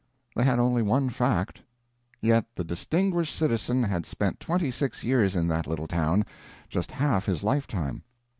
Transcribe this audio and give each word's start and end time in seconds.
They 0.35 0.43
had 0.45 0.57
only 0.57 0.81
one 0.81 1.11
fact, 1.11 1.61
yet 2.21 2.45
the 2.55 2.63
distinguished 2.63 3.35
citizen 3.35 3.83
had 3.83 4.07
spent 4.07 4.39
twenty 4.39 4.71
six 4.71 5.03
years 5.03 5.35
in 5.35 5.47
that 5.49 5.67
little 5.67 5.85
town—just 5.85 6.93
half 6.93 7.27
his 7.27 7.43
lifetime. 7.43 8.01